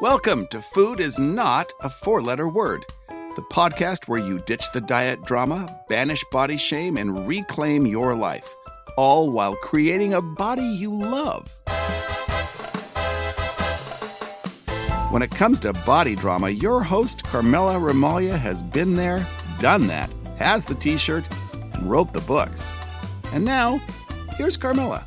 [0.00, 4.80] Welcome to Food is Not a Four Letter Word, the podcast where you ditch the
[4.80, 8.48] diet drama, banish body shame, and reclaim your life,
[8.96, 11.52] all while creating a body you love.
[15.10, 19.26] When it comes to body drama, your host, Carmela Ramalia, has been there,
[19.58, 21.28] done that, has the t shirt,
[21.74, 22.70] and wrote the books.
[23.32, 23.80] And now,
[24.36, 25.04] here's Carmela.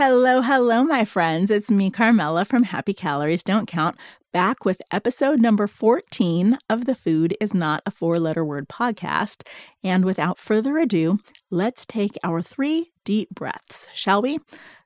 [0.00, 1.50] Hello, hello, my friends.
[1.50, 3.96] It's me, Carmela from Happy Calories Don't Count,
[4.32, 9.42] back with episode number 14 of the Food is Not a Four Letter Word podcast.
[9.82, 11.18] And without further ado,
[11.50, 14.38] let's take our three deep breaths, shall we?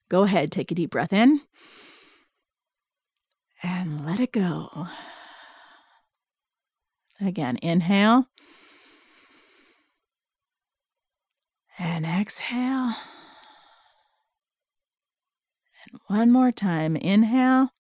[0.09, 1.43] Go ahead, take a deep breath in
[3.63, 4.87] and let it go.
[7.21, 8.29] Again, inhale
[11.79, 12.95] and exhale.
[16.07, 16.97] One more time.
[16.97, 17.71] Inhale.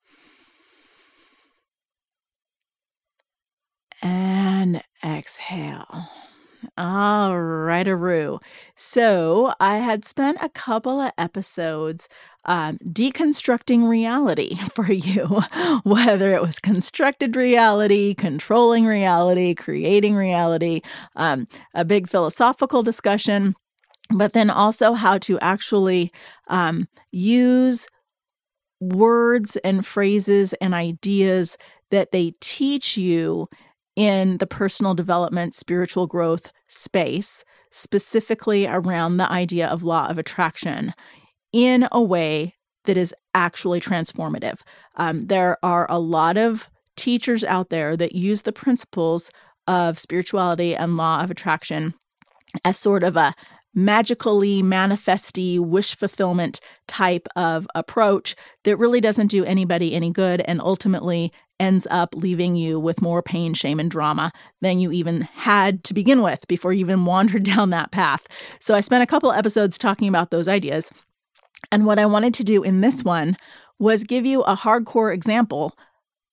[4.02, 6.08] And exhale.
[6.78, 8.38] All right, Aru.
[8.76, 12.08] So I had spent a couple of episodes
[12.44, 15.42] um, deconstructing reality for you,
[15.82, 20.80] whether it was constructed reality, controlling reality, creating reality,
[21.16, 23.54] um, a big philosophical discussion,
[24.10, 26.12] but then also how to actually
[26.48, 27.86] um, use
[28.82, 31.56] words and phrases and ideas
[31.90, 33.48] that they teach you
[33.94, 40.94] in the personal development, spiritual growth space, specifically around the idea of law of attraction
[41.52, 44.60] in a way that is actually transformative.
[44.96, 49.30] Um, there are a lot of teachers out there that use the principles
[49.66, 51.94] of spirituality and law of attraction
[52.64, 53.34] as sort of a
[53.74, 60.60] magically manifesty wish fulfillment type of approach that really doesn't do anybody any good and
[60.60, 65.84] ultimately ends up leaving you with more pain, shame, and drama than you even had
[65.84, 68.26] to begin with before you even wandered down that path.
[68.60, 70.92] So I spent a couple episodes talking about those ideas.
[71.70, 73.36] And what I wanted to do in this one
[73.78, 75.76] was give you a hardcore example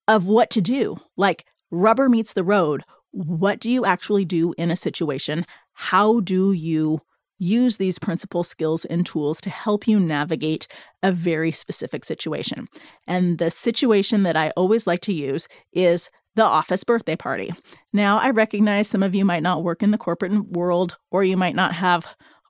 [0.07, 0.99] of what to do.
[1.15, 2.83] Like rubber meets the road.
[3.11, 5.45] What do you actually do in a situation?
[5.73, 7.01] How do you
[7.39, 10.67] use these principal skills and tools to help you navigate
[11.01, 12.67] a very specific situation.
[13.07, 17.51] And the situation that I always like to use is the office birthday party.
[17.91, 21.37] Now, I recognize some of you might not work in the corporate world or you
[21.37, 22.05] might not have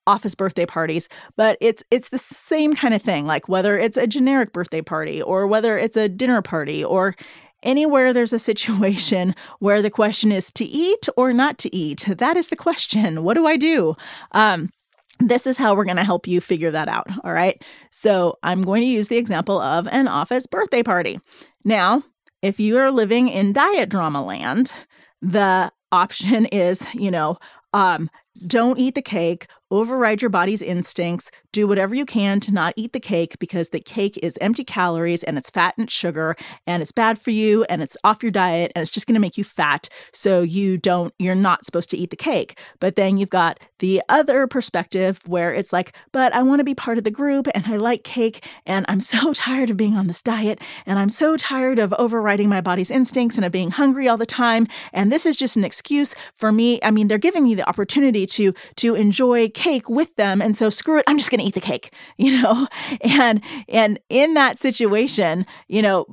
[0.08, 4.08] office birthday parties but it's it's the same kind of thing like whether it's a
[4.08, 7.14] generic birthday party or whether it's a dinner party or
[7.64, 12.38] Anywhere there's a situation where the question is to eat or not to eat, that
[12.38, 13.24] is the question.
[13.24, 13.96] What do I do?
[14.32, 14.70] Um,
[15.20, 17.08] this is how we're going to help you figure that out.
[17.24, 17.62] All right.
[17.92, 21.20] So I'm going to use the example of an office birthday party.
[21.64, 22.04] Now,
[22.42, 24.72] if you are living in diet drama land,
[25.22, 27.38] the option is, you know,
[27.74, 28.10] um,
[28.48, 32.94] don't eat the cake, override your body's instincts, do whatever you can to not eat
[32.94, 36.36] the cake because the cake is empty calories and it's fat and sugar
[36.68, 39.20] and it's bad for you and it's off your diet and it's just going to
[39.20, 39.90] make you fat.
[40.14, 42.60] So you don't, you're not supposed to eat the cake.
[42.80, 46.76] But then you've got the other perspective where it's like, but I want to be
[46.76, 50.08] part of the group and I like cake and I'm so tired of being on
[50.08, 54.08] this diet and I'm so tired of overriding my body's instincts and of being hungry
[54.08, 54.68] all the time.
[54.94, 56.80] And this is just an excuse for me.
[56.84, 60.70] I mean, they're giving me the opportunity to to enjoy cake with them and so
[60.70, 62.66] screw it i'm just going to eat the cake you know?
[63.02, 66.06] And and in that situation you know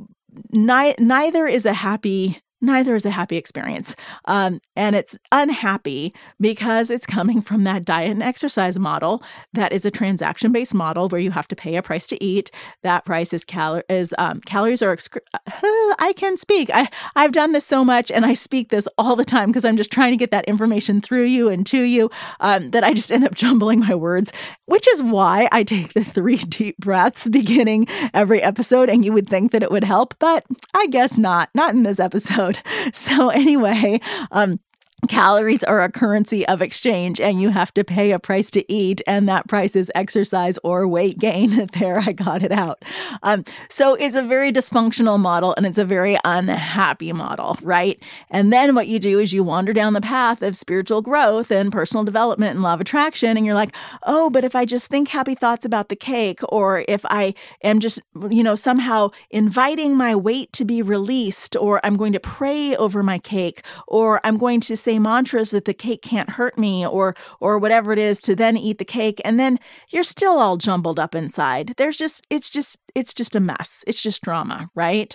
[0.50, 3.96] ni- neither is a happy neither is a happy experience.
[4.26, 9.22] Um, and it's unhappy because it's coming from that diet and exercise model
[9.52, 12.50] that is a transaction based model where you have to pay a price to eat.
[12.82, 16.70] That price is, cal- is um, calories are, excre- uh, I can speak.
[16.74, 19.76] I, I've done this so much and I speak this all the time because I'm
[19.76, 22.10] just trying to get that information through you and to you
[22.40, 24.32] um, that I just end up jumbling my words,
[24.66, 28.88] which is why I take the three deep breaths beginning every episode.
[28.88, 30.44] And you would think that it would help, but
[30.74, 32.55] I guess not, not in this episode
[32.92, 34.00] So, anyway,
[34.30, 34.60] um,
[35.08, 39.02] Calories are a currency of exchange, and you have to pay a price to eat,
[39.06, 41.66] and that price is exercise or weight gain.
[41.78, 42.82] there, I got it out.
[43.22, 48.02] Um, so it's a very dysfunctional model, and it's a very unhappy model, right?
[48.30, 51.70] And then what you do is you wander down the path of spiritual growth and
[51.70, 55.08] personal development and law of attraction, and you're like, oh, but if I just think
[55.08, 58.00] happy thoughts about the cake, or if I am just,
[58.30, 63.02] you know, somehow inviting my weight to be released, or I'm going to pray over
[63.02, 67.14] my cake, or I'm going to say mantras that the cake can't hurt me or
[67.40, 69.58] or whatever it is to then eat the cake and then
[69.90, 71.74] you're still all jumbled up inside.
[71.76, 73.84] There's just it's just it's just a mess.
[73.86, 75.14] It's just drama, right?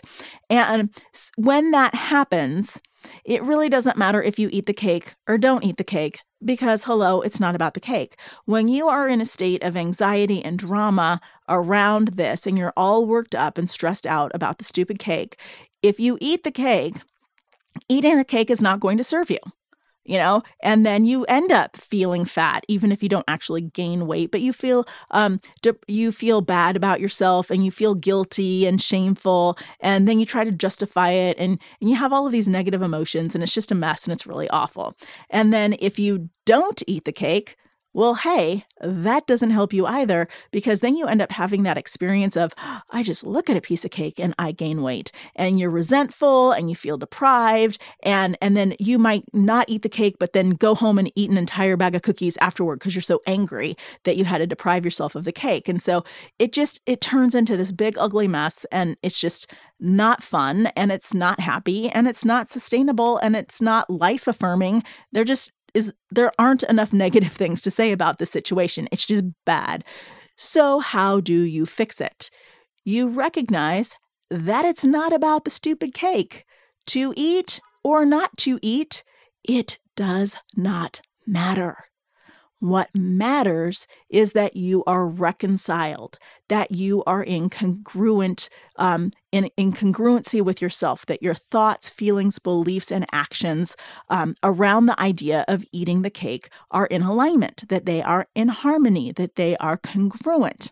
[0.50, 0.89] And
[1.35, 2.79] when that happens,
[3.25, 6.83] it really doesn't matter if you eat the cake or don't eat the cake because,
[6.83, 8.15] hello, it's not about the cake.
[8.45, 13.06] When you are in a state of anxiety and drama around this and you're all
[13.06, 15.39] worked up and stressed out about the stupid cake,
[15.81, 16.95] if you eat the cake,
[17.89, 19.39] eating the cake is not going to serve you
[20.06, 24.07] you know and then you end up feeling fat even if you don't actually gain
[24.07, 25.39] weight but you feel um
[25.88, 30.44] you feel bad about yourself and you feel guilty and shameful and then you try
[30.44, 33.71] to justify it and, and you have all of these negative emotions and it's just
[33.71, 34.94] a mess and it's really awful.
[35.30, 37.57] And then if you don't eat the cake
[37.93, 42.38] well, hey, that doesn't help you either because then you end up having that experience
[42.38, 42.53] of,
[42.89, 45.11] I just look at a piece of cake and I gain weight.
[45.35, 47.77] And you're resentful and you feel deprived.
[48.03, 51.29] And, and then you might not eat the cake, but then go home and eat
[51.29, 54.85] an entire bag of cookies afterward because you're so angry that you had to deprive
[54.85, 55.67] yourself of the cake.
[55.67, 56.03] And so
[56.39, 58.65] it just, it turns into this big, ugly mess.
[58.71, 59.51] And it's just
[59.81, 64.83] not fun and it's not happy and it's not sustainable and it's not life affirming.
[65.11, 68.88] They're just is there aren't enough negative things to say about the situation.
[68.91, 69.83] It's just bad.
[70.35, 72.29] So, how do you fix it?
[72.83, 73.95] You recognize
[74.29, 76.45] that it's not about the stupid cake.
[76.88, 79.03] To eat or not to eat,
[79.44, 81.90] it does not matter.
[82.61, 89.73] What matters is that you are reconciled, that you are in congruent, um, in, in
[89.73, 93.75] congruency with yourself, that your thoughts, feelings, beliefs, and actions
[94.09, 98.49] um, around the idea of eating the cake are in alignment, that they are in
[98.49, 100.71] harmony, that they are congruent.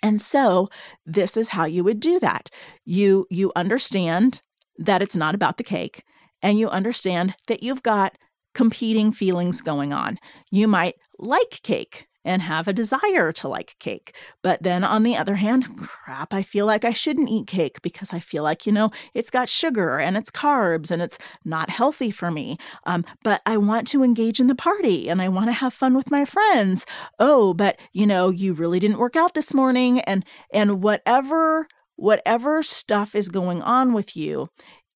[0.00, 0.68] And so
[1.04, 2.48] this is how you would do that.
[2.84, 4.40] You you understand
[4.76, 6.04] that it's not about the cake
[6.40, 8.16] and you understand that you've got
[8.54, 10.18] competing feelings going on.
[10.50, 14.14] You might like cake and have a desire to like cake.
[14.42, 18.12] But then on the other hand, crap, I feel like I shouldn't eat cake because
[18.12, 22.10] I feel like, you know, it's got sugar and it's carbs and it's not healthy
[22.10, 22.58] for me.
[22.84, 25.96] Um, but I want to engage in the party and I want to have fun
[25.96, 26.84] with my friends.
[27.18, 31.66] Oh, but you know, you really didn't work out this morning and and whatever
[31.96, 34.48] whatever stuff is going on with you,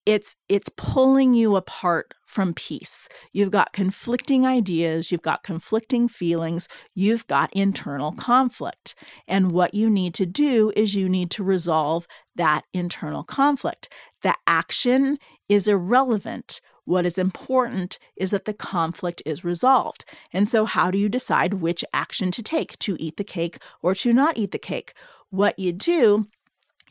[0.06, 3.08] it's it's pulling you apart from peace.
[3.30, 8.94] You've got conflicting ideas, you've got conflicting feelings, you've got internal conflict.
[9.28, 13.90] And what you need to do is you need to resolve that internal conflict.
[14.22, 15.18] The action
[15.50, 16.62] is irrelevant.
[16.84, 20.06] What is important is that the conflict is resolved.
[20.32, 23.94] And so, how do you decide which action to take to eat the cake or
[23.96, 24.94] to not eat the cake?
[25.28, 26.28] What you do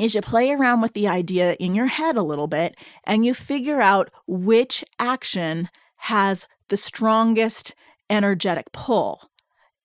[0.02, 3.34] is you play around with the idea in your head a little bit and you
[3.34, 7.76] figure out which action has the strongest
[8.10, 9.30] energetic pull.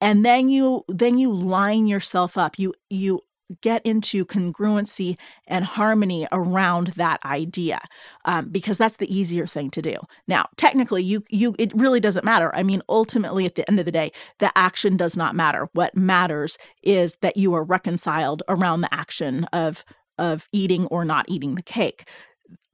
[0.01, 2.59] And then you then you line yourself up.
[2.59, 3.21] You you
[3.61, 5.17] get into congruency
[5.47, 7.81] and harmony around that idea
[8.25, 9.97] um, because that's the easier thing to do.
[10.27, 12.55] Now technically you you it really doesn't matter.
[12.55, 15.69] I mean ultimately at the end of the day the action does not matter.
[15.73, 19.85] What matters is that you are reconciled around the action of
[20.19, 22.09] of eating or not eating the cake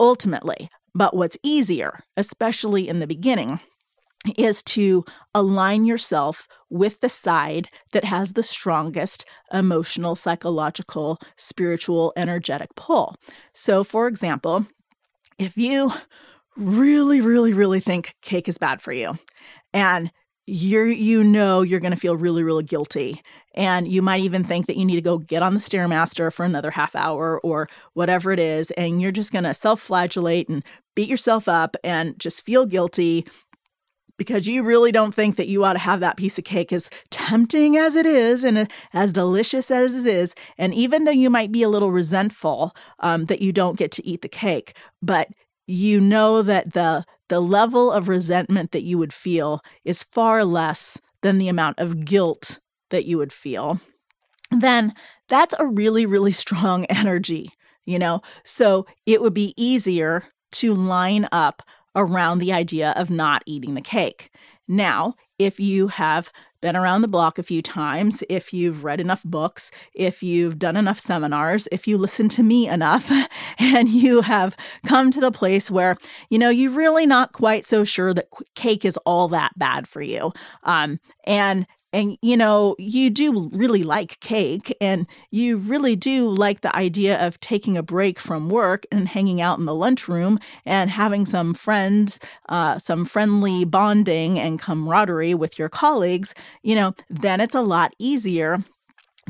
[0.01, 3.61] ultimately but what's easier especially in the beginning
[4.37, 5.05] is to
[5.35, 13.17] align yourself with the side that has the strongest emotional, psychological, spiritual, energetic pull.
[13.53, 14.67] So, for example,
[15.39, 15.93] if you
[16.57, 19.19] really, really, really think cake is bad for you
[19.73, 20.13] and
[20.47, 23.23] you're you know you're going to feel really really guilty
[23.55, 26.45] and you might even think that you need to go get on the stairmaster for
[26.45, 30.65] another half hour or whatever it is and you're just going to self-flagellate and
[30.97, 33.25] beat yourself up and just feel guilty
[34.19, 36.91] because you really don't think that you ought to have that piece of cake as
[37.11, 40.35] tempting as it is and as delicious as it is.
[40.59, 44.07] And even though you might be a little resentful um, that you don't get to
[44.07, 45.29] eat the cake, but
[45.67, 51.01] you know that the the level of resentment that you would feel is far less
[51.23, 52.61] than the amount of guilt
[52.91, 53.81] that you would feel.
[54.51, 54.93] Then
[55.31, 57.49] that's a really, really strong energy,
[57.87, 58.21] you know?
[58.45, 60.25] So it would be easier
[60.61, 61.63] to line up
[61.97, 64.31] around the idea of not eating the cake.
[64.69, 66.31] Now, if you have
[66.63, 70.77] been around the block a few times, if you've read enough books, if you've done
[70.77, 73.13] enough seminars, if you listen to me enough,
[73.59, 75.99] and you have come to the place where,
[76.31, 80.01] you know, you're really not quite so sure that cake is all that bad for
[80.01, 80.33] you.
[80.63, 86.61] Um, and and you know you do really like cake and you really do like
[86.61, 90.91] the idea of taking a break from work and hanging out in the lunchroom and
[90.91, 92.19] having some friends
[92.49, 97.95] uh, some friendly bonding and camaraderie with your colleagues you know then it's a lot
[97.99, 98.65] easier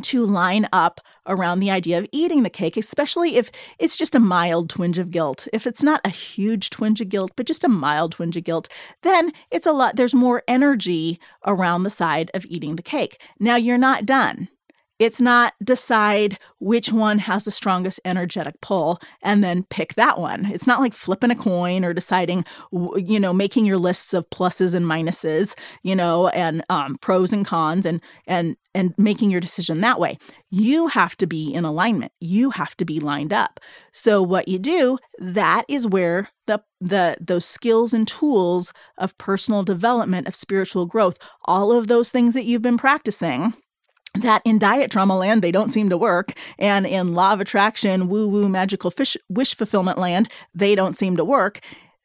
[0.01, 4.21] to line up around the idea of eating the cake, especially if it's just a
[4.21, 5.47] mild twinge of guilt.
[5.53, 8.69] If it's not a huge twinge of guilt, but just a mild twinge of guilt,
[9.03, 13.21] then it's a lot, there's more energy around the side of eating the cake.
[13.39, 14.49] Now, you're not done.
[15.03, 20.47] It's not decide which one has the strongest energetic pull and then pick that one.
[20.47, 24.77] It's not like flipping a coin or deciding, you know, making your lists of pluses
[24.77, 29.81] and minuses, you know, and um, pros and cons, and and and making your decision
[29.81, 30.19] that way.
[30.51, 32.13] You have to be in alignment.
[32.21, 33.59] You have to be lined up.
[33.91, 39.65] So what you do, that is where the the those skills and tools of personal
[39.65, 43.55] development, of spiritual growth, all of those things that you've been practicing
[44.15, 46.33] that in diet trauma land they don't seem to work.
[46.59, 51.17] And in law of attraction woo woo magical fish, wish fulfillment land they don't seem
[51.17, 51.61] to work.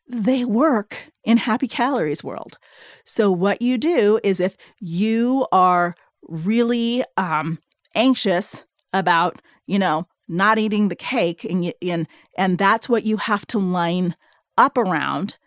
[0.07, 2.57] They work in happy calories world.
[3.05, 7.59] So what you do is if you are really um,
[7.95, 13.45] anxious about you know not eating the cake and, and and that's what you have
[13.47, 14.15] to line
[14.57, 15.37] up around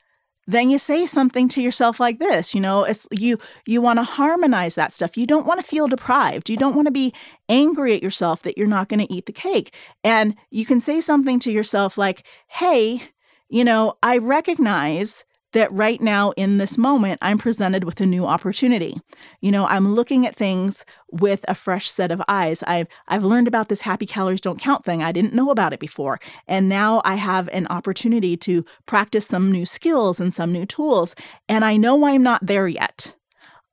[0.52, 4.02] then you say something to yourself like this you know it's you you want to
[4.02, 5.16] harmonize that stuff.
[5.16, 6.50] You don't want to feel deprived.
[6.50, 7.14] You don't want to be
[7.49, 9.75] angry at yourself that you're not going to eat the cake.
[10.04, 13.02] And you can say something to yourself like hey
[13.49, 18.26] you know i recognize that right now in this moment, I'm presented with a new
[18.26, 19.00] opportunity.
[19.40, 22.62] You know, I'm looking at things with a fresh set of eyes.
[22.64, 25.02] I've, I've learned about this happy calories don't count thing.
[25.02, 26.21] I didn't know about it before.
[26.47, 31.14] And now I have an opportunity to practice some new skills and some new tools.
[31.49, 33.14] And I know I'm not there yet.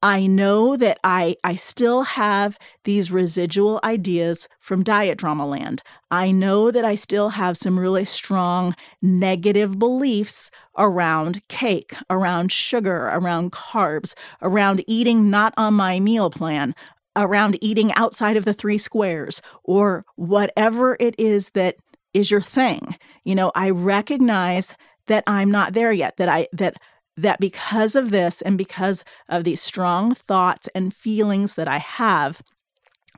[0.04, 5.82] I know that I I still have these residual ideas from diet drama land.
[6.12, 13.08] I know that I still have some really strong negative beliefs around cake, around sugar,
[13.08, 16.76] around carbs, around eating not on my meal plan,
[17.16, 21.76] around eating outside of the three squares or whatever it is that
[22.14, 22.96] is your thing.
[23.24, 24.76] You know, I recognize
[25.08, 26.76] that I'm not there yet, that I that
[27.18, 32.42] that because of this and because of these strong thoughts and feelings that I have,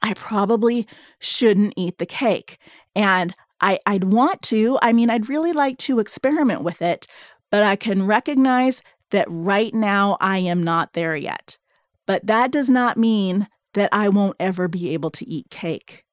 [0.01, 0.87] I probably
[1.19, 2.57] shouldn't eat the cake.
[2.95, 7.07] And I, I'd want to, I mean, I'd really like to experiment with it,
[7.51, 11.57] but I can recognize that right now I am not there yet.
[12.05, 16.05] But that does not mean that I won't ever be able to eat cake.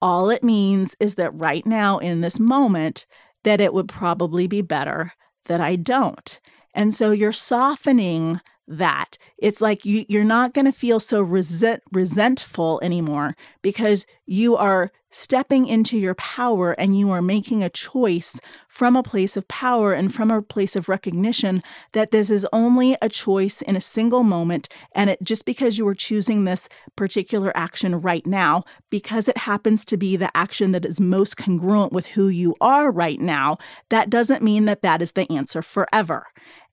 [0.00, 3.06] All it means is that right now in this moment,
[3.44, 5.12] that it would probably be better
[5.46, 6.40] that I don't.
[6.74, 9.16] And so you're softening that.
[9.38, 14.92] It's like you, you're not going to feel so resent, resentful anymore because you are
[15.10, 19.92] stepping into your power and you are making a choice from a place of power
[19.92, 21.62] and from a place of recognition
[21.92, 24.68] that this is only a choice in a single moment.
[24.92, 29.84] And it just because you are choosing this particular action right now, because it happens
[29.86, 33.56] to be the action that is most congruent with who you are right now,
[33.88, 36.26] that doesn't mean that that is the answer forever.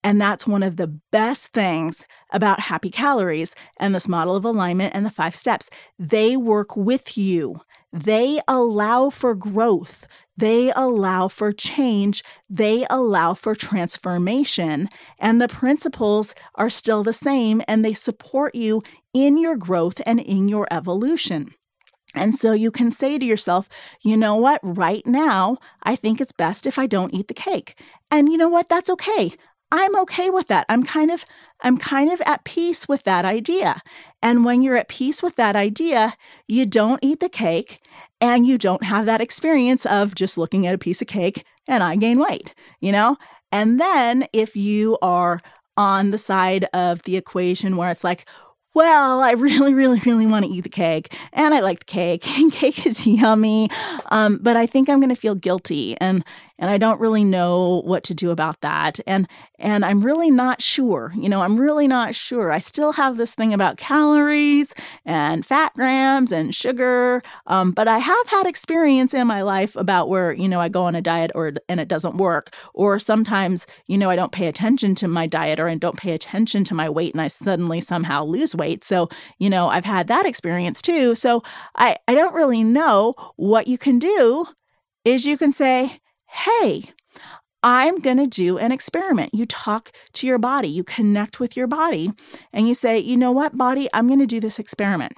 [0.05, 4.93] And that's one of the best things about happy calories and this model of alignment
[4.93, 5.67] and the five steps.
[5.97, 7.59] They work with you,
[7.95, 14.89] they allow for growth, they allow for change, they allow for transformation.
[15.17, 18.83] And the principles are still the same and they support you
[19.13, 21.53] in your growth and in your evolution.
[22.13, 23.69] And so you can say to yourself,
[24.01, 27.79] you know what, right now, I think it's best if I don't eat the cake.
[28.11, 29.33] And you know what, that's okay.
[29.71, 30.65] I'm okay with that.
[30.69, 31.25] I'm kind of
[31.61, 33.81] I'm kind of at peace with that idea.
[34.21, 36.13] And when you're at peace with that idea,
[36.47, 37.79] you don't eat the cake
[38.21, 41.83] and you don't have that experience of just looking at a piece of cake and
[41.83, 43.17] I gain weight, you know?
[43.51, 45.41] And then if you are
[45.77, 48.25] on the side of the equation where it's like,
[48.73, 52.27] well, I really, really, really want to eat the cake, and I like the cake,
[52.37, 53.69] and cake is yummy,
[54.07, 56.23] um, but I think I'm going to feel guilty, and
[56.57, 58.99] and I don't really know what to do about that.
[59.05, 61.13] And and I'm really not sure.
[61.15, 62.51] You know, I'm really not sure.
[62.51, 64.73] I still have this thing about calories
[65.05, 70.09] and fat grams and sugar, um, but I have had experience in my life about
[70.09, 73.65] where you know I go on a diet or and it doesn't work, or sometimes
[73.87, 76.75] you know I don't pay attention to my diet or I don't pay attention to
[76.75, 78.83] my weight and I suddenly somehow lose weight.
[78.83, 79.09] So
[79.39, 81.15] you know I've had that experience too.
[81.15, 81.43] So
[81.75, 84.45] I I don't really know what you can do
[85.03, 85.99] is you can say
[86.35, 86.89] hey,
[87.63, 89.33] I'm going to do an experiment.
[89.33, 92.11] You talk to your body, you connect with your body,
[92.53, 95.13] and you say, you know what, body, I'm going to do this experiment.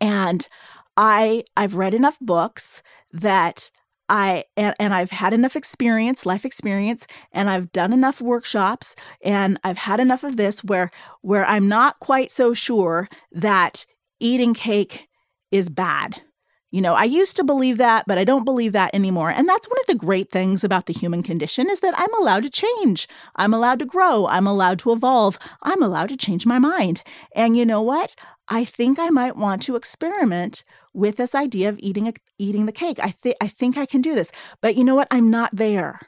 [0.00, 0.48] And
[0.96, 2.82] I I've read enough books
[3.12, 3.70] that
[4.08, 9.58] I and, and I've had enough experience, life experience, and I've done enough workshops and
[9.62, 10.90] I've had enough of this where
[11.22, 13.86] where I'm not quite so sure that
[14.18, 15.08] eating cake
[15.52, 16.22] is bad.
[16.70, 19.30] You know, I used to believe that, but I don't believe that anymore.
[19.30, 22.44] And that's one of the great things about the human condition is that I'm allowed
[22.44, 23.08] to change.
[23.34, 24.28] I'm allowed to grow.
[24.28, 25.36] I'm allowed to evolve.
[25.62, 27.02] I'm allowed to change my mind.
[27.34, 28.14] And you know what?
[28.48, 30.62] I think I might want to experiment
[30.92, 32.98] with this idea of eating a, eating the cake.
[33.00, 34.30] I think I think I can do this.
[34.60, 35.08] But you know what?
[35.10, 35.98] I'm not there.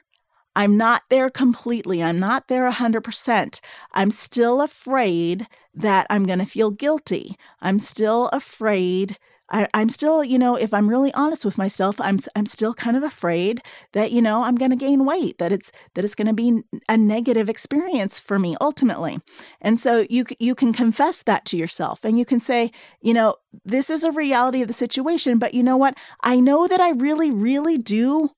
[0.55, 2.03] I'm not there completely.
[2.03, 3.59] I'm not there 100%.
[3.93, 7.37] I'm still afraid that I'm going to feel guilty.
[7.59, 9.17] I'm still afraid
[9.49, 12.95] I, am still, you know, if I'm really honest with myself, I'm I'm still kind
[12.95, 16.27] of afraid that you know I'm going to gain weight, that it's that it's going
[16.27, 19.19] to be a negative experience for me ultimately.
[19.61, 22.71] And so you you can confess that to yourself, and you can say,
[23.01, 23.35] you know,
[23.65, 25.97] this is a reality of the situation, but you know what?
[26.21, 28.31] I know that I really, really do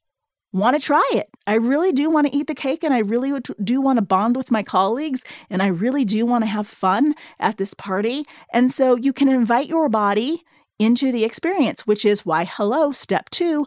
[0.51, 1.29] want to try it.
[1.45, 4.37] I really do want to eat the cake and I really do want to bond
[4.37, 8.25] with my colleagues and I really do want to have fun at this party.
[8.53, 10.45] And so you can invite your body
[10.79, 13.65] into the experience, which is why hello, step two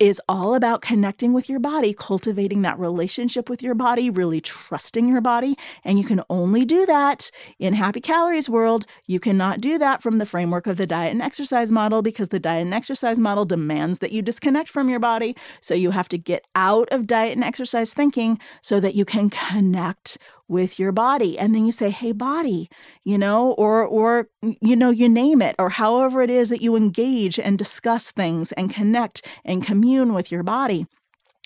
[0.00, 5.08] is all about connecting with your body, cultivating that relationship with your body, really trusting
[5.08, 5.56] your body.
[5.84, 7.30] And you can only do that
[7.60, 8.86] in Happy Calories world.
[9.06, 12.40] You cannot do that from the framework of the diet and exercise model because the
[12.40, 15.36] diet and exercise model demands that you disconnect from your body.
[15.60, 19.30] So you have to get out of diet and exercise thinking so that you can
[19.30, 20.18] connect
[20.48, 22.68] with your body and then you say hey body
[23.04, 24.28] you know or or
[24.60, 28.52] you know you name it or however it is that you engage and discuss things
[28.52, 30.86] and connect and commune with your body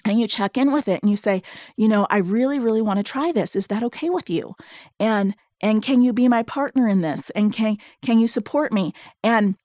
[0.05, 1.43] and you check in with it and you say
[1.77, 3.57] you know i really really want to try this.
[3.57, 4.55] Is that okay with you?
[5.01, 7.31] And and can you be my partner in this?
[7.31, 8.93] And can can you support me?
[9.23, 9.57] And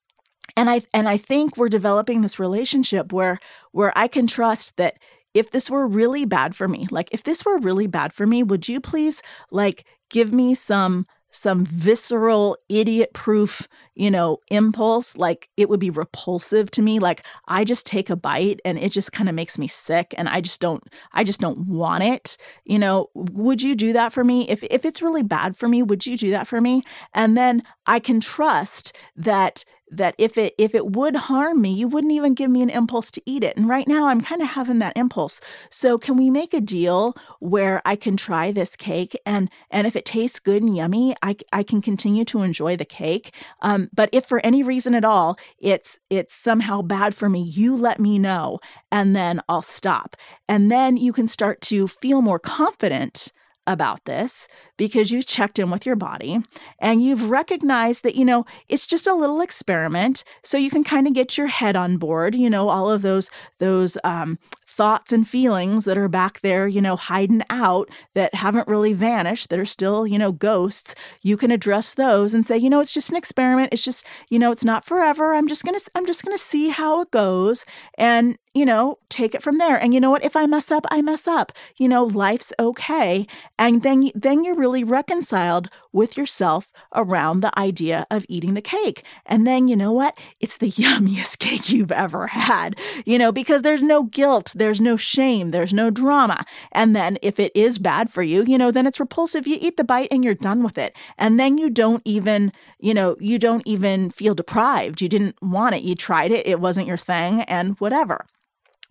[0.58, 3.40] and i and i think we're developing this relationship where
[3.72, 4.96] where i can trust that
[5.34, 8.44] if this were really bad for me, like if this were really bad for me,
[8.44, 9.22] would you please
[9.52, 15.90] like give me some some visceral idiot proof, you know, impulse like it would be
[15.90, 19.58] repulsive to me like I just take a bite and it just kind of makes
[19.58, 22.38] me sick and I just don't I just don't want it.
[22.65, 24.48] You know, would you do that for me?
[24.48, 26.84] If if it's really bad for me, would you do that for me?
[27.13, 29.65] And then I can trust that
[29.97, 33.12] that if it if it would harm me you wouldn't even give me an impulse
[33.12, 33.56] to eat it.
[33.58, 35.41] And right now i'm kind of having that impulse.
[35.69, 39.95] So can we make a deal where i can try this cake and and if
[39.95, 43.34] it tastes good and yummy i, I can continue to enjoy the cake.
[43.62, 47.75] Um, but if for any reason at all it's it's somehow bad for me you
[47.75, 48.60] let me know
[48.91, 50.15] and then i'll stop.
[50.47, 53.32] And then you can start to feel more confident
[53.65, 54.47] about this
[54.78, 56.43] because you've checked in with your body
[56.80, 60.23] and you've recognized that, you know, it's just a little experiment.
[60.43, 63.30] So you can kind of get your head on board, you know, all of those,
[63.60, 64.38] those, um,
[64.73, 69.49] thoughts and feelings that are back there, you know, hiding out that haven't really vanished,
[69.49, 72.93] that are still, you know, ghosts, you can address those and say, you know, it's
[72.93, 73.71] just an experiment.
[73.71, 75.36] It's just, you know, it's not forever.
[75.36, 77.65] I'm just going to I'm just going to see how it goes
[77.99, 79.78] and you know, take it from there.
[79.78, 80.24] And you know what?
[80.24, 81.52] If I mess up, I mess up.
[81.78, 83.26] You know, life's okay.
[83.58, 89.04] And then then you're really reconciled with yourself around the idea of eating the cake.
[89.26, 90.18] And then you know what?
[90.39, 92.80] It's the yummiest cake you've ever had.
[93.06, 96.46] You know, because there's no guilt, there's no shame, there's no drama.
[96.72, 99.48] And then if it is bad for you, you know, then it's repulsive.
[99.48, 100.96] You eat the bite and you're done with it.
[101.18, 105.02] And then you don't even, you know, you don't even feel deprived.
[105.02, 105.82] You didn't want it.
[105.82, 108.26] You tried it, it wasn't your thing and whatever.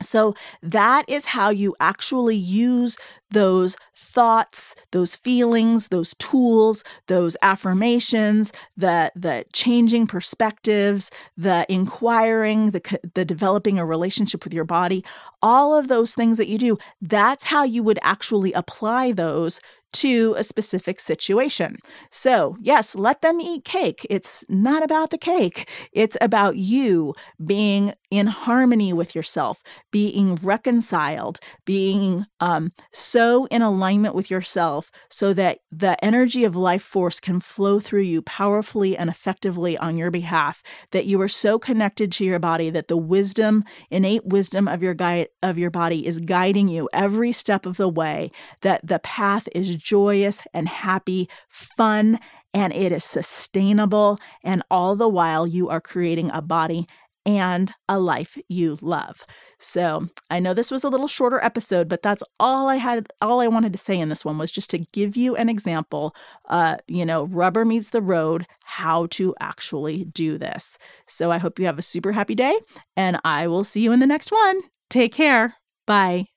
[0.02, 2.96] So that is how you actually use
[3.30, 12.98] those thoughts, those feelings, those tools, those affirmations, the the changing perspectives, the inquiring, the
[13.14, 15.04] the developing a relationship with your body,
[15.40, 19.60] all of those things that you do, that's how you would actually apply those
[19.92, 21.78] to a specific situation.
[22.10, 24.06] So, yes, let them eat cake.
[24.08, 31.40] It's not about the cake, it's about you being in harmony with yourself, being reconciled,
[31.64, 37.40] being um, so in alignment with yourself so that the energy of life force can
[37.40, 42.24] flow through you powerfully and effectively on your behalf, that you are so connected to
[42.24, 46.68] your body that the wisdom, innate wisdom of your guide of your body is guiding
[46.68, 52.18] you every step of the way, that the path is joyous and happy, fun,
[52.54, 54.18] and it is sustainable.
[54.44, 56.86] And all the while, you are creating a body
[57.24, 59.24] and a life you love.
[59.58, 63.40] So, I know this was a little shorter episode, but that's all I had all
[63.40, 66.16] I wanted to say in this one was just to give you an example,
[66.48, 70.78] uh, you know, rubber meets the road, how to actually do this.
[71.06, 72.58] So, I hope you have a super happy day
[72.96, 74.60] and I will see you in the next one.
[74.90, 75.54] Take care.
[75.86, 76.31] Bye.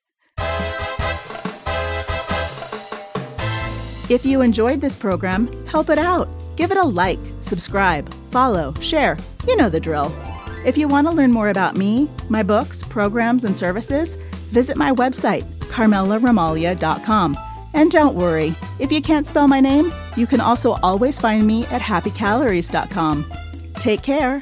[4.08, 6.28] If you enjoyed this program, help it out.
[6.56, 9.16] Give it a like, subscribe, follow, share.
[9.48, 10.14] You know the drill.
[10.64, 14.14] If you want to learn more about me, my books, programs, and services,
[14.52, 17.36] visit my website, carmelaramalia.com.
[17.74, 21.66] And don't worry, if you can't spell my name, you can also always find me
[21.66, 23.30] at happycalories.com.
[23.74, 24.40] Take care.